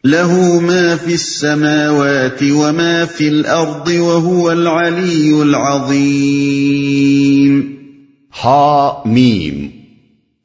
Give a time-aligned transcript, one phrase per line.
[0.04, 7.76] له ما في السماوات وما في الأرض وهو العلي العظيم.
[8.44, 9.68] ہا میم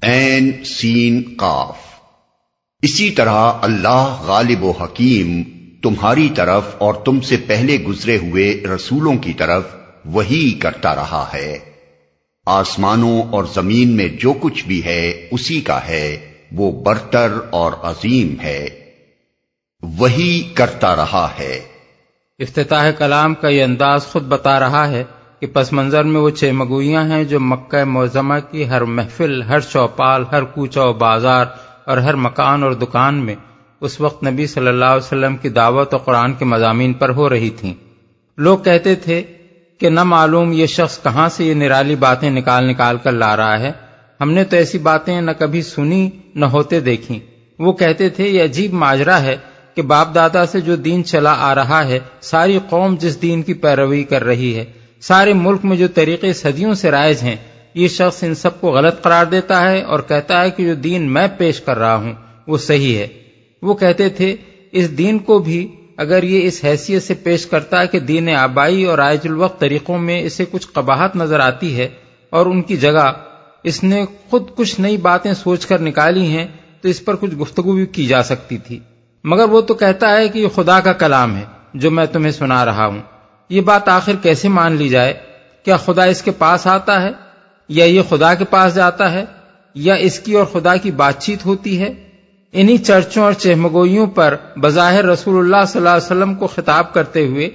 [0.02, 1.76] این سین، قاف.
[2.82, 5.43] اسی طرح اللہ غالب و حکیم
[5.85, 9.63] تمہاری طرف اور تم سے پہلے گزرے ہوئے رسولوں کی طرف
[10.05, 11.57] وہی کرتا رہا ہے۔
[12.46, 18.41] آسمانوں اور زمین میں جو کچھ بھی ہے، اسی کا ہے۔ وہ برتر اور عظیم
[18.41, 18.68] ہے۔
[19.82, 21.62] وہی کرتا رہا ہے۔
[22.40, 25.04] افتتاح کلام کا یہ انداز خود بتا رہا ہے
[25.40, 29.60] کہ پس منظر میں وہ چھ مگوئیاں ہیں جو مکہ معظمہ کی ہر محفل، ہر
[29.60, 31.45] چوپال، ہر کوچہ و بازار
[31.85, 33.35] اور ہر مکان اور دکان میں
[33.81, 37.29] اس وقت نبی صلی اللہ علیہ وسلم کی دعوت و قرآن کے مضامین پر ہو
[37.29, 37.73] رہی تھیں۔
[38.37, 39.23] لوگ کہتے تھے
[39.79, 43.59] کہ نہ معلوم یہ شخص کہاں سے یہ نرالی باتیں نکال نکال کر لا رہا
[43.59, 43.71] ہے۔
[44.21, 47.20] ہم نے تو ایسی باتیں نہ کبھی سنی نہ ہوتے دیکھی۔
[47.59, 49.37] وہ کہتے تھے یہ عجیب ماجرا ہے
[49.76, 53.54] کہ باپ دادا سے جو دین چلا آ رہا ہے، ساری قوم جس دین کی
[53.54, 54.65] پیروی کر رہی ہے،
[55.01, 57.35] سارے ملک میں جو طریقے صدیوں سے رائج ہیں،
[57.73, 61.13] یہ شخص ان سب کو غلط قرار دیتا ہے اور کہتا ہے کہ جو دین
[61.13, 62.13] میں پیش کر رہا ہوں،
[62.48, 63.07] وہ صحیح ہے۔
[63.61, 64.35] وہ کہتے تھے،
[64.72, 68.84] اس دین کو بھی اگر یہ اس حیثیت سے پیش کرتا ہے کہ دین آبائی
[68.84, 71.88] اور آئج الوقت طریقوں میں اسے کچھ قباحت نظر آتی ہے
[72.29, 73.11] اور ان کی جگہ
[73.63, 76.47] اس نے خود کچھ نئی باتیں سوچ کر نکالی ہیں،
[76.81, 78.79] تو اس پر کچھ گفتگو بھی کی جا سکتی تھی۔
[79.23, 82.65] مگر وہ تو کہتا ہے کہ یہ خدا کا کلام ہے، جو میں تمہیں سنا
[82.65, 82.99] رہا ہوں۔
[83.49, 85.13] یہ بات آخر کیسے مان لی جائے؟
[85.65, 87.09] کیا خدا اس کے پاس آتا ہے؟
[87.69, 89.25] یا یہ خدا کے پاس جاتا ہے؟
[89.75, 91.94] یا اس کی اور خدا کی بات چیت ہوتی ہے؟
[92.55, 97.25] انہی چرچوں اور چہمگوئیوں پر بظاہر رسول اللہ صلی اللہ علیہ وسلم کو خطاب کرتے
[97.27, 97.49] ہوئے،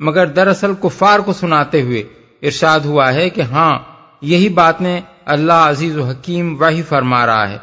[0.00, 2.02] مگر دراصل کفار کو سناتے ہوئے
[2.42, 3.78] ارشاد ہوا ہے کہ ہاں
[4.22, 7.58] یہی باتیں اللہ عزیز و حکیم وہی فرما رہا ہے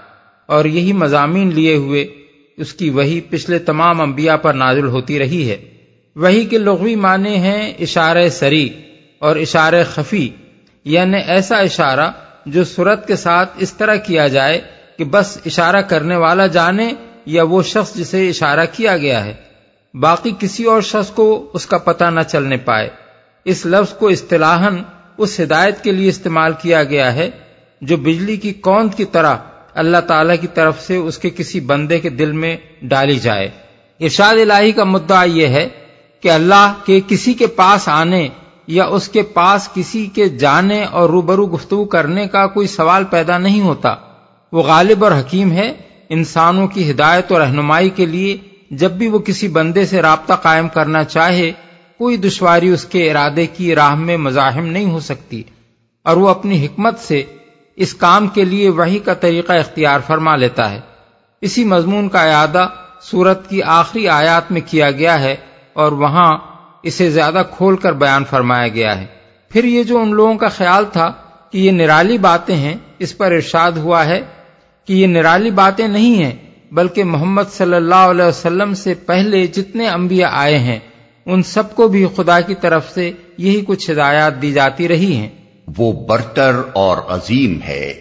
[0.50, 2.04] اور یہی مضامین لیے ہوئے
[2.58, 5.58] اس کی وہی پچھلے تمام انبیاء پر نازل ہوتی رہی ہے۔
[6.16, 8.70] وہی کے لغوی معنی ہیں اشارہ سری
[9.20, 10.30] اور اشارہ خفی
[10.86, 12.12] یعنی ایسا اشارہ
[12.46, 14.62] جو صورت کے ساتھ اس طرح کیا جائے
[14.98, 16.94] کہ بس اشارہ کرنے والا جانے
[17.26, 19.34] یا وہ شخص جسے اشارہ کیا گیا ہے۔
[19.94, 22.90] باقی کسی اور شخص کو اس کا پتہ نہ چلنے پائے۔
[23.46, 24.78] اس لفظ کو اصطلاحاً
[25.18, 27.30] اس ہدایت کے لیے استعمال کیا گیا ہے
[27.82, 29.36] جو بجلی کی کوند کی طرح
[29.74, 33.50] اللہ تعالی کی طرف سے اس کے کسی بندے کے دل میں ڈالی جائے۔
[34.00, 35.70] ارشاد الہی کا مدعا یہ ہے
[36.22, 38.28] کہ اللہ کے کسی کے پاس آنے
[38.68, 43.38] یا اس کے پاس کسی کے جانے اور روبرو گفتگو کرنے کا کوئی سوال پیدا
[43.38, 43.96] نہیں ہوتا۔
[44.54, 45.74] وہ غالب اور حکیم ہے
[46.10, 48.38] انسانوں کی ہدایت اور رہنمائی کے لیے
[48.72, 51.52] جب بھی وہ کسی بندے سے رابطہ قائم کرنا چاہے،
[51.98, 55.44] کوئی دشواری اس کے ارادے کی راہ میں مزاحم نہیں ہو سکتی
[56.04, 57.24] اور وہ اپنی حکمت سے
[57.76, 60.80] اس کام کے لیے وہی کا طریقہ اختیار فرما لیتا ہے۔
[61.42, 62.68] اسی مضمون کا اعادہ
[63.02, 65.36] سورت کی آخری آیات میں کیا گیا ہے
[65.74, 66.32] اور وہاں
[66.84, 69.06] اسے زیادہ کھول کر بیان فرمایا گیا ہے۔
[69.50, 71.12] پھر یہ جو ان لوگوں کا خیال تھا
[71.52, 74.22] کہ یہ نرالی باتیں ہیں، اس پر ارشاد ہوا ہے
[74.88, 76.36] کہ یہ نرالی باتیں نہیں ہیں
[76.72, 80.80] بلکہ محمد صلی اللہ علیہ وسلم سے پہلے جتنے انبیاء آئے ہیں
[81.26, 85.30] ان سب کو بھی خدا کی طرف سے یہی کچھ ہدایات دی جاتی رہی ہیں۔
[85.78, 87.94] وہ برتر اور عظیم ہے۔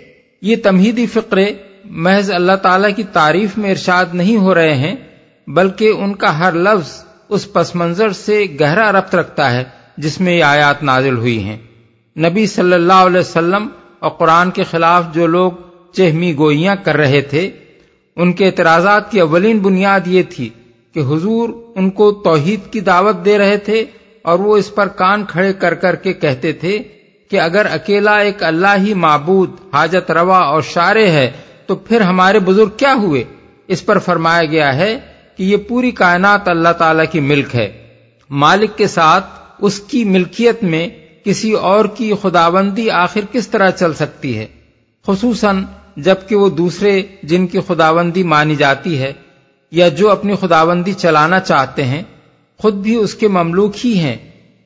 [0.42, 1.52] یہ تمہیدی فقرے
[1.84, 4.96] محض اللہ تعالی کی تعریف میں ارشاد نہیں ہو رہے ہیں
[5.46, 9.64] بلکہ ان کا ہر لفظ اس پس منظر سے گہرا ربط رکھتا ہے
[9.96, 11.58] جس میں یہ آیات نازل ہوئی ہیں۔
[12.18, 13.68] نبی صلی اللہ علیہ وسلم
[13.98, 15.52] اور قرآن کے خلاف جو لوگ
[15.92, 17.50] چہمی گوئیاں کر رہے تھے۔
[18.16, 20.48] ان کے اعتراضات کی اولین بنیاد یہ تھی
[20.94, 23.84] کہ حضور ان کو توحید کی دعوت دے رہے تھے
[24.22, 26.78] اور وہ اس پر کان کھڑے کر کر کے کہتے تھے
[27.30, 31.30] کہ اگر اکیلا ایک اللہ ہی معبود حاجت روا اور شارع ہے
[31.66, 33.24] تو پھر ہمارے بزرگ کیا ہوئے؟
[33.66, 34.98] اس پر فرمایا گیا ہے
[35.36, 37.86] کہ یہ پوری کائنات اللہ تعالی کی ملک ہے۔
[38.30, 39.24] مالک کے ساتھ
[39.60, 40.88] اس کی ملکیت میں
[41.24, 44.46] کسی اور کی خداوندی آخر کس طرح چل سکتی ہے؟
[45.06, 45.64] خصوصاً
[45.96, 49.12] جبکہ وہ دوسرے جن کی خداوندی مانی جاتی ہے
[49.72, 52.02] یا جو اپنی خداوندی چلانا چاہتے ہیں،
[52.60, 54.16] خود بھی اس کے مملوک ہی ہیں۔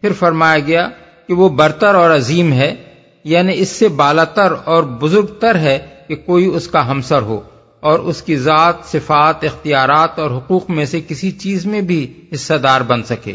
[0.01, 0.89] پھر فرمایا گیا
[1.29, 2.75] کہ وہ برتر اور عظیم ہے
[3.25, 5.79] یعنی اس سے بالاتر اور بزرگ تر ہے
[6.09, 7.41] کہ کوئی اس کا ہمسر ہو،
[7.81, 12.55] اور اس کی ذات، صفات، اختیارات اور حقوق میں سے کسی چیز میں بھی حصہ
[12.55, 13.35] دار بن سکے۔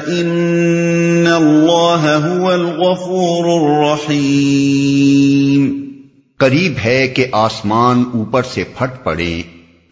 [0.00, 5.92] إن الله هو الغفور الرحيم
[6.36, 9.42] قریب ہے کہ آسمان اوپر سے پھٹ پڑے،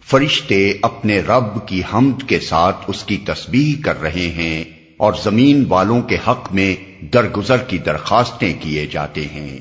[0.07, 4.65] فرشتے اپنے رب کی حمد کے ساتھ اس کی تسبیح کر رہے ہیں
[4.97, 6.77] اور زمین والوں کے حق میں
[7.13, 9.59] درگزر کی درخواستیں کیے جاتے ہیں۔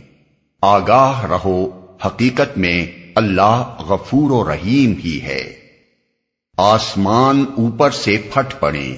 [0.62, 1.70] آگاہ رہو،
[2.06, 5.54] حقیقت میں اللہ غفور و رحیم ہی ہے۔
[6.58, 8.96] آسمان اوپر سے پھٹ پڑے۔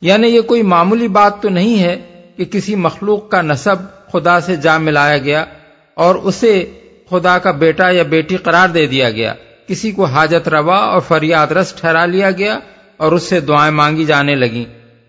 [0.00, 3.76] یعنی یہ کوئی معمولی بات تو نہیں ہے کہ کسی مخلوق کا نصب
[4.12, 5.44] خدا سے جا ملایا گیا
[5.94, 6.70] اور اسے
[7.10, 9.34] خدا کا بیٹا یا بیٹی قرار دے دیا گیا۔
[9.66, 12.58] کسی کو حاجت روا اور فریاد رس ٹھہرا لیا گیا
[12.96, 14.64] اور اس سے دعائیں مانگی جانے لگیں۔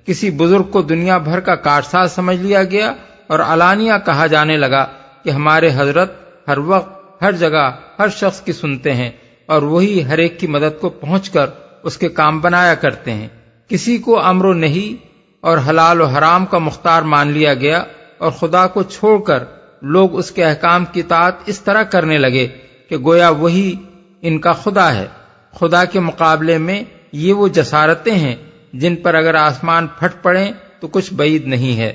[0.05, 2.93] کسی بزرگ کو دنیا بھر کا کارساز سمجھ لیا گیا
[3.27, 4.87] اور علانیہ کہا جانے لگا
[5.23, 6.11] کہ ہمارے حضرت
[6.47, 9.11] ہر وقت، ہر جگہ، ہر شخص کی سنتے ہیں
[9.45, 11.45] اور وہی ہر ایک کی مدد کو پہنچ کر
[11.83, 13.27] اس کے کام بنایا کرتے ہیں۔
[13.69, 15.05] کسی کو امر و نہیں
[15.41, 17.83] اور حلال و حرام کا مختار مان لیا گیا
[18.17, 19.43] اور خدا کو چھوڑ کر
[19.81, 22.47] لوگ اس کے احکام کی تعت اس طرح کرنے لگے
[22.89, 23.75] کہ گویا وہی
[24.21, 25.07] ان کا خدا ہے۔
[25.59, 28.35] خدا کے مقابلے میں یہ وہ جسارتیں ہیں
[28.73, 31.93] جن پر اگر آسمان پھٹ پڑے تو کچھ بعید نہیں ہے۔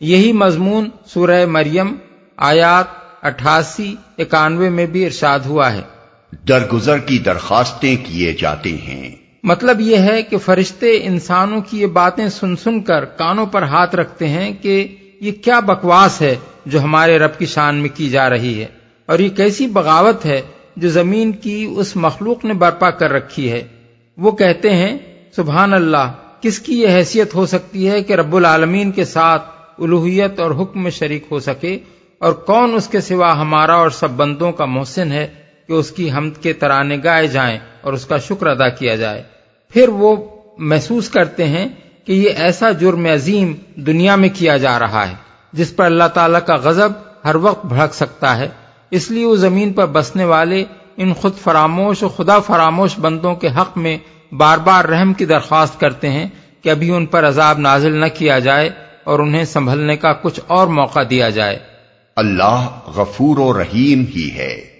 [0.00, 1.94] یہی مضمون سورہ مریم
[2.36, 2.84] آیات
[3.24, 5.82] اٹھاسی اکانوے میں بھی ارشاد ہوا ہے۔
[6.48, 12.28] درگزر کی درخواستیں کیے جاتے ہیں۔ مطلب یہ ہے کہ فرشتے انسانوں کی یہ باتیں
[12.28, 14.88] سن سن کر کانوں پر ہاتھ رکھتے ہیں کہ
[15.20, 16.34] یہ کیا بکواس ہے
[16.66, 18.66] جو ہمارے رب کی شان میں کی جا رہی ہے
[19.06, 20.42] اور یہ کیسی بغاوت ہے
[20.76, 23.62] جو زمین کی اس مخلوق نے برپا کر رکھی ہے۔
[24.18, 24.98] وہ کہتے ہیں،
[25.36, 29.48] سبحان اللہ، کس کی یہ حیثیت ہو سکتی ہے کہ رب العالمین کے ساتھ
[29.78, 31.78] الوحیت اور حکم میں شریک ہو سکے؟
[32.18, 35.28] اور کون اس کے سوا ہمارا اور سب بندوں کا محسن ہے
[35.68, 39.22] کہ اس کی حمد کے ترانے گائے جائیں؟ اور اس کا شکر ادا کیا جائے۔
[39.70, 40.16] پھر وہ
[40.58, 41.68] محسوس کرتے ہیں
[42.04, 45.14] کہ یہ ایسا جرم عظیم دنیا میں کیا جا رہا ہے،
[45.52, 46.88] جس پر اللہ تعالیٰ کا غضب
[47.24, 48.48] ہر وقت بھڑک سکتا ہے۔
[48.90, 50.64] اس لیے وہ زمین پر بسنے والے
[50.96, 53.98] ان خود فراموش و خدا فراموش بندوں کے حق میں
[54.32, 56.28] بار بار رحم کی درخواست کرتے ہیں
[56.62, 58.70] کہ ابھی ان پر عذاب نازل نہ کیا جائے
[59.04, 61.58] اور انہیں سنبھلنے کا کچھ اور موقع دیا جائے۔
[62.16, 64.71] اللہ غفور و رحیم ہی ہے۔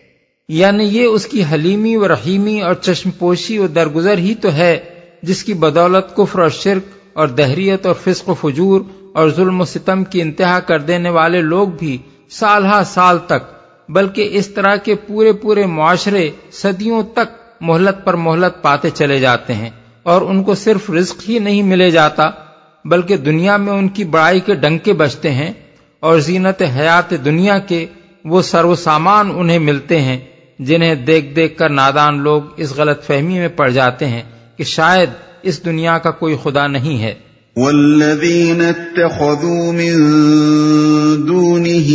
[0.53, 4.79] یعنی یہ اس کی حلیمی و رحیمی اور چشم پوشی و درگزر ہی تو ہے
[5.23, 6.83] جس کی بدولت کفر اور شرک
[7.13, 8.81] اور دہریت اور فسق و فجور
[9.15, 11.99] اور ظلم و ستم کی انتہا کر دینے والے لوگ بھی
[12.31, 13.43] سال ہا سال تک،
[13.89, 19.55] بلکہ اس طرح کے پورے پورے معاشرے صدیوں تک مہلت پر مہلت پاتے چلے جاتے
[19.55, 19.71] ہیں
[20.03, 22.31] اور ان کو صرف رزق ہی نہیں ملے جاتا،
[22.85, 25.53] بلکہ دنیا میں ان کی بڑائی کے ڈنکے بجتے ہیں
[26.01, 27.87] اور زینت حیات دنیا کے
[28.25, 30.19] وہ سرو سامان انہیں ملتے ہیں۔
[30.65, 34.23] جنہیں دیکھ دیکھ کر نادان لوگ اس غلط فہمی میں پڑ جاتے ہیں
[34.57, 35.11] کہ شاید
[35.43, 37.15] اس دنیا کا کوئی خدا نہیں ہے۔
[37.57, 39.95] والذین اتخذوا من
[41.29, 41.93] دونه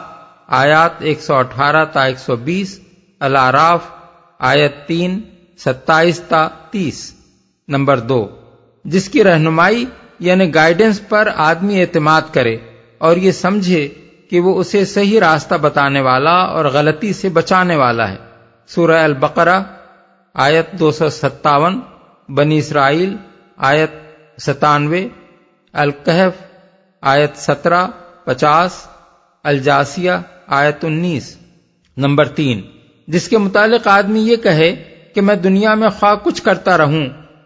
[0.47, 2.79] آیات ایک سو اٹھارہ تا ایک سو بیس
[3.19, 3.79] الاراف
[4.39, 5.21] آیت تین،
[5.57, 7.13] ستائیس تا تیس۔
[7.67, 8.27] نمبر دو،
[8.85, 9.85] جس کی رہنمائی
[10.19, 12.57] یعنی گائیڈنس پر آدمی اعتماد کرے
[12.97, 13.87] اور یہ سمجھے
[14.29, 18.17] کہ وہ اسے صحیح راستہ بتانے والا اور غلطی سے بچانے والا ہے۔
[18.67, 19.61] سورہ البقرہ،
[20.33, 21.79] آیت دو سو ستاون،
[22.29, 23.15] بنی اسرائیل
[23.57, 23.91] آیت
[24.41, 25.07] ستانوے
[25.73, 26.43] الکحف
[27.01, 27.87] آیت سترہ،
[28.25, 28.87] پچاس،
[29.43, 30.11] الجاسیہ،
[30.47, 31.37] آیت انیس،
[31.97, 32.61] نمبر تین۔
[33.07, 34.75] جس کے متعلق آدمی یہ کہے
[35.15, 37.05] کہ میں دنیا میں خواہ کچھ کرتا رہوں،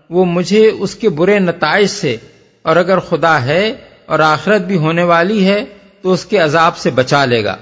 [0.10, 2.18] وہ مجھے اس کے برے نتائج سے،
[2.62, 5.66] اور اگر خدا ہے اور آخرت بھی ہونے والی ہے،
[6.02, 7.56] تو اس کے عذاب سے بچا لے گا۔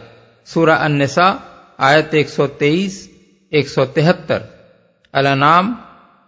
[0.45, 1.31] سورہ النساء
[1.77, 3.09] آیت ایک سو تیئیس،
[3.49, 4.39] ایک سو تہتر۔
[5.11, 5.73] الانام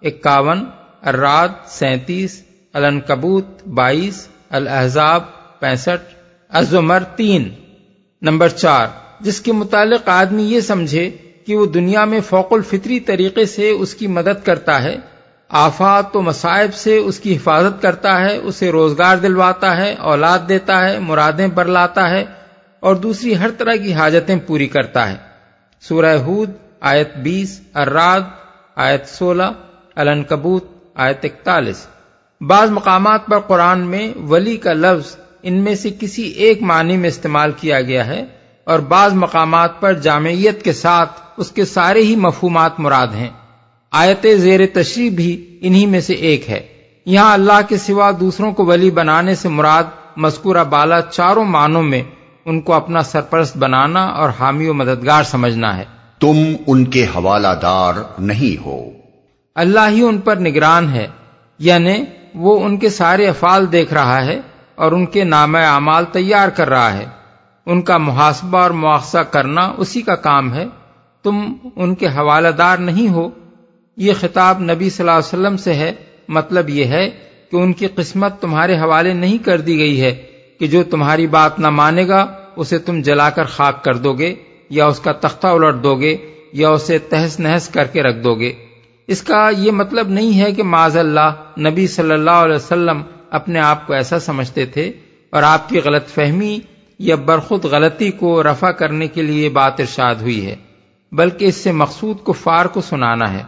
[0.02, 0.66] اکاون
[1.06, 2.42] اراد سینتیس
[2.74, 5.24] النکبوت بائیس الحضاب
[5.60, 6.14] پینسٹھ
[6.52, 7.50] ازمر تین۔
[8.22, 8.88] نمبر چار،
[9.20, 11.10] جس کے متعلق آدمی یہ سمجھے
[11.46, 14.96] کہ وہ دنیا میں فوق الفطری طریقے سے اس کی مدد کرتا ہے،
[15.50, 20.90] آفات و مصائب سے اس کی حفاظت کرتا ہے، اسے روزگار دلواتا ہے، اولاد دیتا
[20.90, 22.26] ہے، مرادیں برلاتا ہے،
[22.80, 25.16] اور دوسری ہر طرح کی حاجتیں پوری کرتا ہے۔
[25.82, 28.22] سورہ ہود، آیت بیس اراد
[28.76, 29.52] آیت سولہ
[29.96, 31.88] النکبوت آیت اکتالیس۔
[32.42, 37.10] بعض مقامات پر قرآن میں ولی کا لفظ ان میں سے کسی ایک معنی میں
[37.10, 38.26] استعمال کیا گیا ہے
[38.64, 43.30] اور بعض مقامات پر جامعیت کے ساتھ اس کے سارے ہی مفہومات مراد ہیں۔
[43.92, 46.60] آیت زیر تشریح بھی انہی میں سے ایک ہے۔
[47.06, 49.84] یہاں اللہ کے سوا دوسروں کو ولی بنانے سے مراد
[50.18, 52.04] مذکورہ بالا چاروں معنوں میں
[52.46, 55.84] ان کو اپنا سرپرست بنانا اور حامی و مددگار سمجھنا ہے۔
[56.20, 59.05] تم ان کے حوالہ دار نہیں ہو۔
[59.56, 61.08] اللہ ہی ان پر نگران ہے
[61.60, 62.04] یعنی
[62.36, 64.42] وہ ان کے سارے افعال دیکھ رہا ہے
[64.76, 67.06] اور ان کے نام اعمال تیار کر رہا ہے۔
[67.66, 70.66] ان کا محاسبہ اور مواخذہ کرنا اسی کا کام ہے۔
[71.24, 73.30] تم ان کے حوالہ دار نہیں ہو۔
[73.98, 75.94] یہ خطاب نبی صلی اللہ علیہ وسلم سے ہے۔
[76.28, 77.10] مطلب یہ ہے
[77.52, 80.16] کہ ان کی قسمت تمہارے حوالے نہیں کر دی گئی ہے
[80.60, 84.36] کہ جو تمہاری بات نہ مانے گا، اسے تم جلا کر خاک کر دو گے
[84.70, 86.18] یا اس کا تختہ الٹ دو گے
[86.54, 88.65] یا اسے تہس نہس کر کے رکھ دو گے۔
[89.08, 93.60] اس کا یہ مطلب نہیں ہے کہ معذ اللہ نبی صلی اللہ علیہ وسلم اپنے
[93.60, 94.92] آپ کو ایسا سمجھتے تھے
[95.30, 96.60] اور آپ کی غلط فہمی
[97.00, 100.56] یا برخود غلطی کو رفع کرنے کے لیے بات ارشاد ہوئی ہے،
[101.12, 103.44] بلکہ اس سے مقصود کو فار کو سنانا ہے۔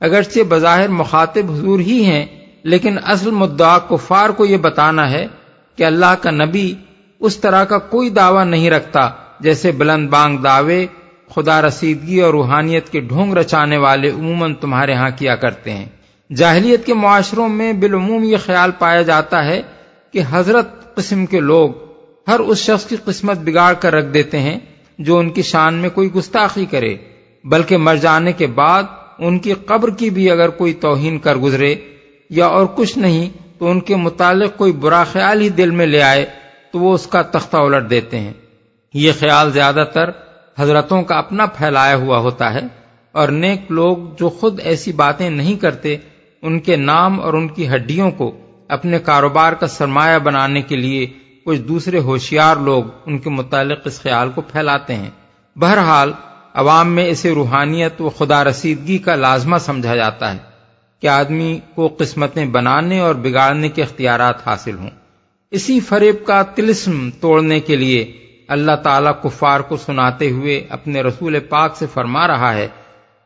[0.00, 2.26] اگرچہ بظاہر مخاطب حضور ہی ہیں،
[2.62, 5.26] لیکن اصل مدعا کفار کو یہ بتانا ہے
[5.76, 6.74] کہ اللہ کا نبی
[7.20, 9.08] اس طرح کا کوئی دعویٰ نہیں رکھتا
[9.40, 10.86] جیسے بلند بانگ دعوے
[11.34, 15.86] خدا رسیدگی اور روحانیت کے ڈھونگ رچانے والے عموماً تمہارے ہاں کیا کرتے ہیں۔
[16.36, 19.62] جاہلیت کے معاشروں میں بالعموم یہ خیال پایا جاتا ہے
[20.12, 21.70] کہ حضرت قسم کے لوگ
[22.28, 24.60] ہر اس شخص کی قسمت بگاڑ کر رکھ دیتے ہیں
[24.98, 26.96] جو ان کی شان میں کوئی گستاخی کرے،
[27.44, 28.82] بلکہ مر جانے کے بعد
[29.18, 31.74] ان کی قبر کی بھی اگر کوئی توہین کر گزرے
[32.30, 33.28] یا اور کچھ نہیں
[33.58, 36.26] تو ان کے متعلق کوئی برا خیال ہی دل میں لے آئے
[36.70, 38.32] تو وہ اس کا تختہ الٹ دیتے ہیں۔
[38.94, 40.10] یہ خیال زیادہ تر
[40.58, 42.60] حضرتوں کا اپنا پھیلایا ہوا ہوتا ہے
[43.12, 45.96] اور نیک لوگ جو خود ایسی باتیں نہیں کرتے،
[46.42, 48.36] ان کے نام اور ان کی ہڈیوں کو
[48.68, 51.06] اپنے کاروبار کا سرمایہ بنانے کے لیے
[51.44, 55.10] کچھ دوسرے ہوشیار لوگ ان کے متعلق اس خیال کو پھیلاتے ہیں۔
[55.56, 56.12] بہرحال،
[56.54, 60.38] عوام میں اسے روحانیت و خدا رسیدگی کا لازمہ سمجھا جاتا ہے
[61.00, 64.90] کہ آدمی کو قسمتیں بنانے اور بگاڑنے کے اختیارات حاصل ہوں۔
[65.50, 71.38] اسی فریب کا تلسم توڑنے کے لیے اللہ تعالی کفار کو سناتے ہوئے اپنے رسول
[71.38, 72.68] پاک سے فرما رہا ہے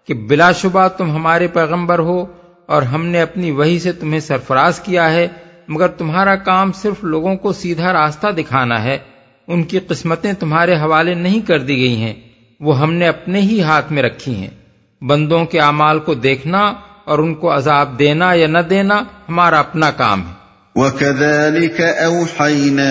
[0.07, 2.27] کہ بلا شبہ تم ہمارے پیغمبر ہو
[2.67, 5.29] اور ہم نے اپنی وہی سے تمہیں سرفراز کیا ہے،
[5.69, 8.99] مگر تمہارا کام صرف لوگوں کو سیدھا راستہ دکھانا ہے۔
[9.47, 12.15] ان کی قسمتیں تمہارے حوالے نہیں کر دی گئی ہیں،
[12.61, 14.51] وہ ہم نے اپنے ہی ہاتھ میں رکھی ہیں۔
[15.03, 16.73] بندوں کے اعمال کو دیکھنا
[17.05, 20.41] اور ان کو عذاب دینا یا نہ دینا ہمارا اپنا کام ہے۔
[20.75, 22.91] وَكَذَلِكَ أَوْحَيْنَا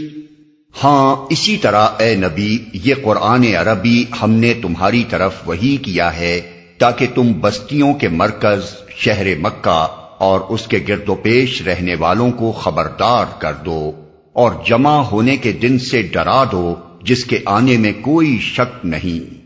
[0.83, 6.41] ہاں اسی طرح اے نبی، یہ قرآن عربی ہم نے تمہاری طرف وہی کیا ہے
[6.77, 12.31] تاکہ تم بستیوں کے مرکز، شہر مکہ اور اس کے گرد و پیش رہنے والوں
[12.31, 13.91] کو خبردار کر دو
[14.33, 19.41] اور جمع ہونے کے دن سے ڈرا دو جس کے آنے میں کوئی شک نہیں۔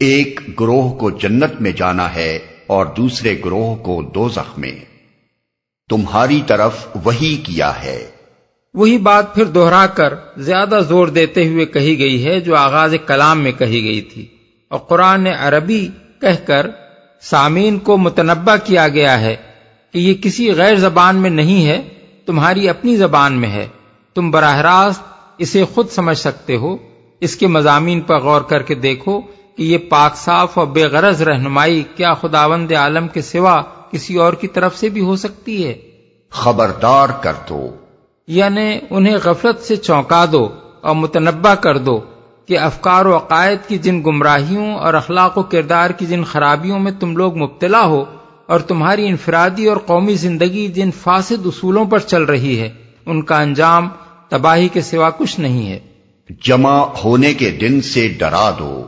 [0.00, 4.72] ایک گروہ کو جنت میں جانا ہے اور دوسرے گروہ کو دو میں۔
[5.90, 8.06] تمہاری طرف وہی کیا ہے۔
[8.74, 13.40] وہی بات پھر دوہرا کر زیادہ زور دیتے ہوئے کہی گئی ہے جو آغاز کلام
[13.40, 14.26] میں کہی گئی تھی۔
[14.68, 15.88] اور قرآن عربی
[16.20, 16.70] کہہ کر
[17.20, 19.36] سامعین کو متنبع کیا گیا ہے
[19.92, 21.82] کہ یہ کسی غیر زبان میں نہیں ہے،
[22.26, 23.68] تمہاری اپنی زبان میں ہے۔
[24.14, 25.02] تم براہ راست
[25.38, 26.76] اسے خود سمجھ سکتے ہو۔
[27.20, 29.20] اس کے مضامین پر غور کر کے دیکھو
[29.56, 34.32] کہ یہ پاک صاف اور بے غرض رہنمائی کیا خداوند عالم کے سوا کسی اور
[34.32, 35.74] کی طرف سے بھی ہو سکتی ہے۔
[36.30, 37.76] خبردار کر دو
[38.26, 40.48] یعنی انہیں غفلت سے چونکا دو
[40.80, 42.00] اور متنبع کر دو
[42.46, 46.92] کہ افکار و عقائد کی جن گمراہیوں اور اخلاق و کردار کی جن خرابیوں میں
[47.00, 48.04] تم لوگ مبتلا ہو
[48.46, 52.68] اور تمہاری انفرادی اور قومی زندگی جن فاسد اصولوں پر چل رہی ہے
[53.06, 53.88] ان کا انجام
[54.28, 55.78] تباہی کے سوا کچھ نہیں ہے۔
[56.40, 58.86] جمع ہونے کے دن سے ڈرا دو۔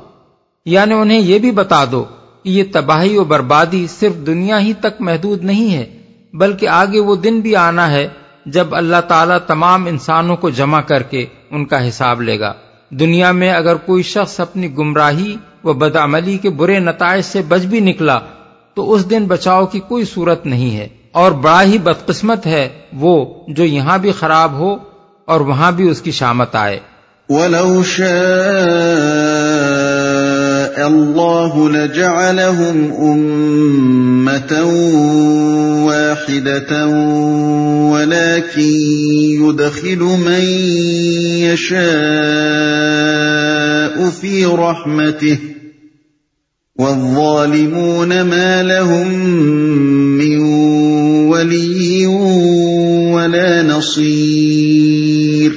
[0.64, 2.04] یعنی انہیں یہ بھی بتا دو
[2.42, 5.98] کہ یہ تباہی و بربادی صرف دنیا ہی تک محدود نہیں ہے
[6.34, 8.08] بلکہ آگے وہ دن بھی آنا ہے
[8.46, 12.52] جب اللہ تعالیٰ تمام انسانوں کو جمع کر کے ان کا حساب لے گا۔
[12.90, 17.80] دنیا میں اگر کوئی شخص اپنی گمراہی و بدعملی کے برے نتائج سے بچ بھی
[17.80, 18.18] نکلا،
[18.74, 23.34] تو اس دن بچاؤ کی کوئی صورت نہیں ہے۔ اور بڑا ہی بدقسمت ہے وہ
[23.48, 24.76] جو یہاں بھی خراب ہو
[25.24, 26.80] اور وہاں بھی اس کی شامت آئے۔
[27.28, 29.33] وَلَوْ شَاءَ
[30.86, 34.64] اللَّهُ لَجَعَلَهُمْ أُمَّةً
[35.86, 36.86] وَاحِدَةً
[37.92, 38.72] وَلَكِنْ
[39.42, 40.44] يُدْخِلُ مَنْ
[41.48, 41.84] يَشَاءُ
[44.10, 45.38] فِي رَحْمَتِهِ
[46.78, 49.08] وَالظَّالِمُونَ مَا لَهُمْ
[50.18, 50.38] مِنْ
[51.28, 52.06] وَلِيٍّ
[53.14, 55.50] وَلَا نَصِيرٍ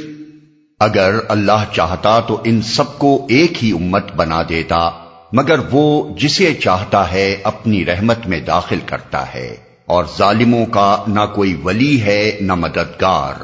[0.79, 6.53] اگر اللہ چاہتا تو ان سب کو ایک ہی امت بنا دیتا۔ مگر وہ جسے
[6.53, 12.37] چاہتا ہے اپنی رحمت میں داخل کرتا ہے اور ظالموں کا نہ کوئی ولی ہے
[12.41, 13.43] نہ مددگار۔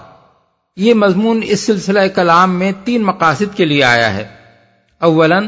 [0.78, 4.26] یہ مضمون اس سلسلہ کلام میں تین مقاصد کے لیے آیا ہے۔
[5.00, 5.40] اولا،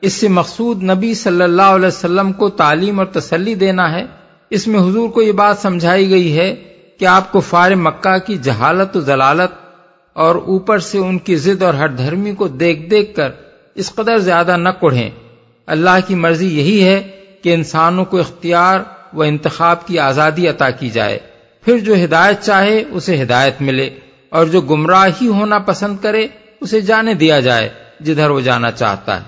[0.00, 4.04] اس سے مقصود نبی صلی اللہ علیہ وسلم کو تعلیم اور تسلی دینا ہے۔
[4.50, 6.54] اس میں حضور کو یہ بات سمجھائی گئی ہے
[6.98, 9.50] کہ آپ کو فار مکہ کی جہالت و ضلالت
[10.12, 13.30] اور اوپر سے ان کی ضد اور ہر دھرمی کو دیکھ دیکھ کر
[13.74, 15.10] اس قدر زیادہ نہ کڑھیں
[15.66, 17.08] اللہ کی مرضی یہی ہے
[17.42, 18.80] کہ انسانوں کو اختیار
[19.14, 21.18] و انتخاب کی آزادی عطا کی جائے۔
[21.64, 23.90] پھر جو ہدایت چاہے اسے ہدایت ملے
[24.28, 26.26] اور جو گمراہ ہی ہونا پسند کرے
[26.60, 27.68] اسے جانے دیا جائے
[28.00, 29.24] جدھر وہ جانا چاہتا ہے۔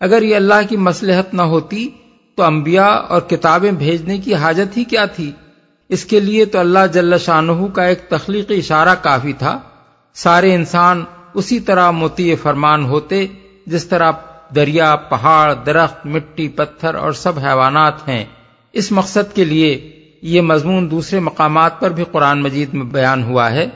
[0.00, 1.88] اگر یہ اللہ کی مسلحت نہ ہوتی
[2.34, 5.32] تو انبیاء اور کتابیں بھیجنے کی حاجت ہی کیا تھی؟
[5.88, 9.58] اس کے لیے تو اللہ جل شاہ کا ایک تخلیقی اشارہ کافی تھا۔
[10.14, 13.26] سارے انسان اسی طرح موتی فرمان ہوتے
[13.66, 14.12] جس طرح
[14.54, 18.24] دریا، پہاڑ، درخت، مٹی، پتھر اور سب حیوانات ہیں۔
[18.72, 23.50] اس مقصد کے لیے یہ مضمون دوسرے مقامات پر بھی قرآن مجید میں بیان ہوا
[23.50, 23.68] ہے۔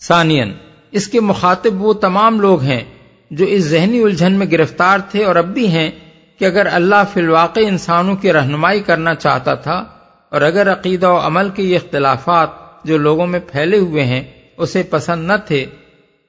[0.00, 0.52] ثانین
[0.90, 2.84] اس کے مخاطب وہ تمام لوگ ہیں
[3.30, 5.90] جو اس ذہنی الجھن میں گرفتار تھے اور اب بھی ہیں
[6.38, 9.84] کہ اگر اللہ فی الواقع انسانوں کی رہنمائی کرنا چاہتا تھا
[10.30, 12.48] اور اگر عقیدہ و عمل کے یہ اختلافات
[12.84, 14.22] جو لوگوں میں پھیلے ہوئے ہیں
[14.56, 15.66] اسے پسند نہ تھے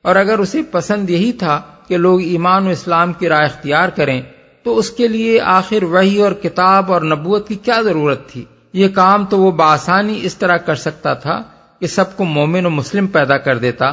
[0.02, 4.22] اور اگر اسے پسند یہی تھا کہ لوگ ایمان و اسلام کی رائے اختیار کریں،
[4.63, 8.88] تو اس کے لیے آخر وہی اور کتاب اور نبوت کی کیا ضرورت تھی؟ یہ
[8.88, 11.44] کام تو وہ بآسانی اس طرح کر سکتا تھا
[11.80, 13.86] کہ سب کو مومن و مسلم پیدا کر دیتا۔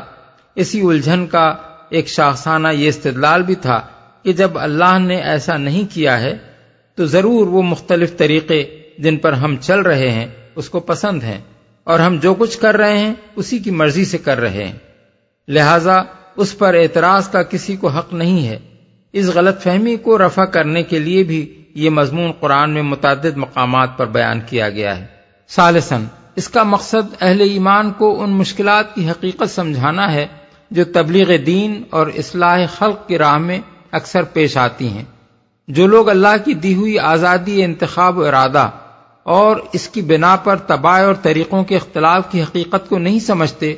[0.55, 1.55] اسی الجھن کا
[1.89, 3.81] ایک شاخسانہ یہ استدلال بھی تھا
[4.23, 6.39] کہ جب اللہ نے ایسا نہیں کیا ہے،
[6.95, 8.65] تو ضرور وہ مختلف طریقے
[8.99, 11.41] جن پر ہم چل رہے ہیں، اس کو پسند ہیں۔
[11.85, 14.73] اور ہم جو کچھ کر رہے ہیں، اسی کی مرضی سے کر رہے ہیں۔
[15.49, 16.03] لہذا
[16.39, 18.59] اس پر اعتراض کا کسی کو حق نہیں ہے۔
[19.13, 23.89] اس غلط فہمی کو رفع کرنے کے لیے بھی یہ مضمون قرآن میں متعدد مقامات
[23.97, 25.07] پر بیان کیا گیا ہے۔
[25.49, 26.05] سالسن
[26.37, 30.27] اس کا مقصد اہل ایمان کو ان مشکلات کی حقیقت سمجھانا ہے
[30.71, 33.59] جو تبلیغ دین اور اصلاح خلق کی راہ میں
[33.93, 35.05] اکثر پیش آتی ہیں۔
[35.69, 38.71] جو لوگ اللہ کی دی ہوئی آزادی، انتخاب و ارادہ
[39.23, 43.75] اور اس کی بنا پر تباہ اور طریقوں کے اختلاف کی حقیقت کو نہیں سمجھتے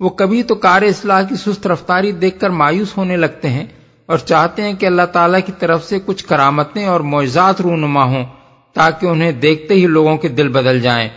[0.00, 3.66] وہ کبھی تو کار اصلاح کی سست رفتاری دیکھ کر مایوس ہونے لگتے ہیں
[4.06, 8.24] اور چاہتے ہیں کہ اللہ تعالیٰ کی طرف سے کچھ کرامتیں اور معجزات رونما ہوں
[8.72, 11.08] تاکہ انہیں دیکھتے ہی لوگوں کے دل بدل جائیں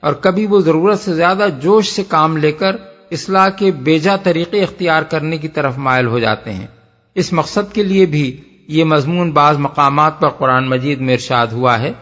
[0.00, 2.76] اور کبھی وہ ضرورت سے زیادہ جوش سے کام لے کر
[3.10, 6.66] اصلاح کے بیجا طریقے اختیار کرنے کی طرف مائل ہو جاتے ہیں۔
[7.14, 11.78] اس مقصد کے لیے بھی یہ مضمون بعض مقامات پر قرآن مجید میں ارشاد ہوا
[11.78, 11.92] ہے۔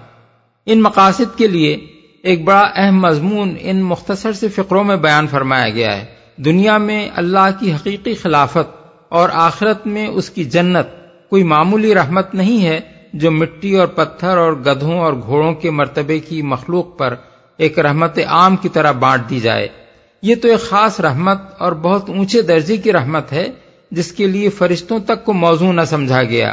[0.66, 1.86] ان مقاصد کے لیے
[2.22, 7.08] ایک بڑا اہم مضمون ان مختصر سے فقروں میں بیان فرمایا گیا ہے۔ دنیا میں
[7.14, 10.86] اللہ کی حقیقی خلافت اور آخرت میں اس کی جنت
[11.30, 12.80] کوئی معمولی رحمت نہیں ہے
[13.12, 17.14] جو مٹی اور پتھر اور گدھوں اور گھوڑوں کے مرتبے کی مخلوق پر
[17.56, 19.68] ایک رحمت عام کی طرح بانٹ دی جائے۔
[20.22, 23.48] یہ تو ایک خاص رحمت اور بہت اونچے درجے کی رحمت ہے
[23.90, 26.52] جس کے لیے فرشتوں تک کو موضوع نہ سمجھا گیا۔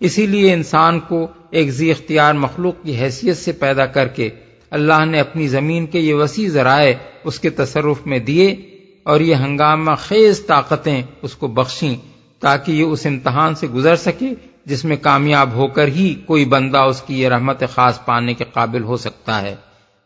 [0.00, 4.30] اسی لیے انسان کو ایک زی اختیار مخلوق کی حیثیت سے پیدا کر کے
[4.70, 6.92] اللہ نے اپنی زمین کے یہ وسیع ذرائع
[7.24, 8.69] اس کے تصرف میں دیے۔
[9.02, 11.96] اور یہ ہنگامہ خیز طاقتیں اس کو بخشیں
[12.40, 14.26] تاکہ یہ اس امتحان سے گزر سکے
[14.64, 18.44] جس میں کامیاب ہو کر ہی کوئی بندہ اس کی یہ رحمت خاص پانے کے
[18.52, 19.56] قابل ہو سکتا ہے۔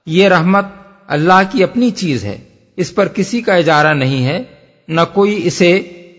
[0.06, 0.64] یہ رحمت
[1.06, 2.38] اللہ کی اپنی چیز ہے،
[2.76, 4.44] اس پر کسی کا اجارہ نہیں ہے،
[4.88, 5.78] نہ کوئی اسے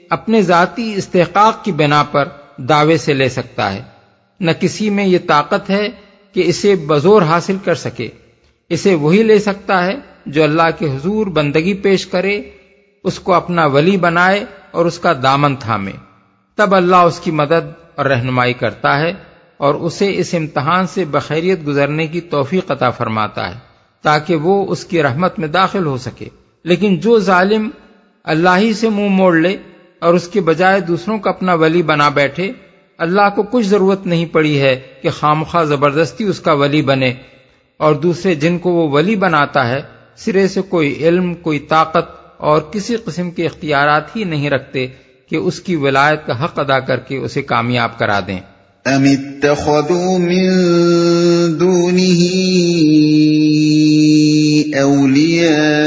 [0.10, 3.82] اپنے ذاتی استحقاق کی بنا پر دعوے سے لے سکتا ہے۔
[4.40, 5.88] نہ کسی میں یہ طاقت ہے
[6.34, 8.10] کہ اسے بزور حاصل کر سکے۔
[8.70, 12.42] اسے وہی لے سکتا ہے جو اللہ کے حضور بندگی پیش کرے
[13.06, 15.91] اس کو اپنا ولی بنائے اور اس کا دامن تھامے۔
[16.56, 19.13] تب اللہ اس کی مدد اور رہنمائی کرتا ہے
[19.58, 23.60] اور اسے اس امتحان سے بخیریت گزرنے کی توفیق عطا فرماتا ہے
[24.02, 26.26] تاکہ وہ اس کی رحمت میں داخل ہو سکے۔
[26.63, 27.70] لیکن جو ظالم
[28.24, 29.58] اللہ ہی سے منہ موڑ لے
[30.00, 32.52] اور اس کے بجائے دوسروں کا اپنا ولی بنا بیٹھے،
[32.98, 37.13] اللہ کو کچھ ضرورت نہیں پڑی ہے کہ خامخواہ زبردستی اس کا ولی بنے۔
[37.78, 39.82] اور دوسرے جن کو وہ ولی بناتا ہے،
[40.15, 44.88] سرے سے کوئی علم، کوئی طاقت اور کسی قسم کے اختیارات ہی نہیں رکھتے
[45.30, 48.39] کہ اس کی ولایت کا حق ادا کر کے اسے کامیاب کرا دیں۔
[48.86, 50.50] ام اتخذوا من
[51.60, 52.26] دونه
[54.74, 55.86] اولیاء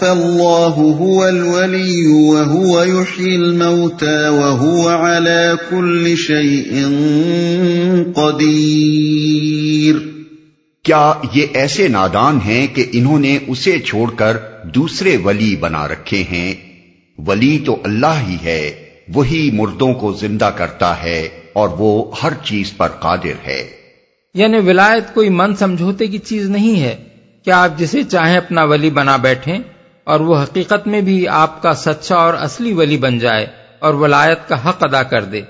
[0.00, 6.72] فالله هو الولي وهو يحيي الموتى وهو على كل شيء
[8.14, 9.94] قدير۔
[10.82, 16.24] کیا یہ ایسے نادان ہیں کہ انہوں نے اسے چھوڑ کر دوسرے ولی بنا رکھے
[16.32, 16.54] ہیں۔
[17.26, 22.76] ولی تو اللہ ہی ہے، وہی مردوں کو زندہ کرتا ہے اور وہ ہر چیز
[22.76, 23.70] پر قادر ہے۔
[24.34, 26.96] یعنی ولایت کوئی من سمجھوتے کی چیز نہیں ہے۔
[27.44, 29.58] کیا آپ جسے چاہیں اپنا ولی بنا بیٹھیں
[30.04, 33.46] اور وہ حقیقت میں بھی آپ کا سچا اور اصلی ولی بن جائے
[33.78, 35.40] اور ولایت کا حق ادا کر دے۔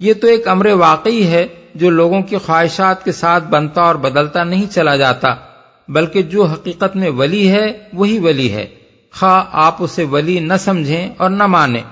[0.00, 4.44] یہ تو ایک امر واقعی ہے جو لوگوں کی خواہشات کے ساتھ بنتا اور بدلتا
[4.44, 5.53] نہیں چلا جاتا۔
[5.88, 8.66] بلکہ جو حقیقت میں ولی ہے، وہی ولی ہے۔
[9.12, 11.82] خواہ آپ اسے ولی نہ سمجھیں اور نہ مانیں۔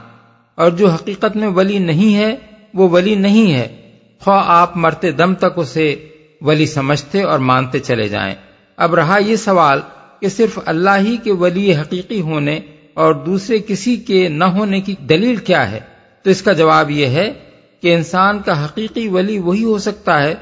[0.55, 2.37] اور جو حقیقت میں ولی نہیں ہے،
[2.75, 6.09] وہ ولی نہیں ہے۔ خواہ آپ مرتے دم تک اسے
[6.41, 8.35] ولی سمجھتے اور مانتے چلے جائیں۔
[8.77, 9.81] اب رہا یہ سوال
[10.21, 12.61] کہ صرف اللہ ہی کے ولی حقیقی ہونے
[12.95, 15.81] اور دوسرے کسی کے نہ ہونے کی دلیل کیا ہے؟
[16.23, 17.33] تو اس کا جواب یہ ہے
[17.81, 20.35] کہ انسان کا حقیقی ولی وہی ہو سکتا ہے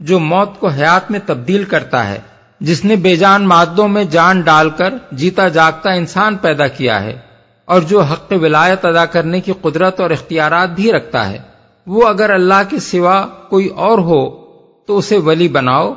[0.00, 2.18] جو موت کو حیات میں تبدیل کرتا ہے۔
[2.60, 7.16] جس نے بے جان مادوں میں جان ڈال کر جیتا جاگتا انسان پیدا کیا ہے،
[7.68, 11.38] اور جو حق ولایت ادا کرنے کی قدرت اور اختیارات بھی رکھتا ہے۔
[11.86, 14.20] وہ اگر اللہ کے سوا کوئی اور ہو
[14.88, 15.92] تو اسے ولی بناؤ،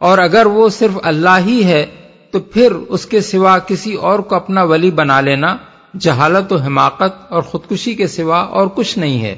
[0.00, 1.84] اور اگر وہ صرف اللہ ہی ہے
[2.30, 5.56] تو پھر اس کے سوا کسی اور کو اپنا ولی بنا لینا
[6.00, 9.34] جہالت و حماقت اور خودکشی کے سوا اور کچھ نہیں ہے۔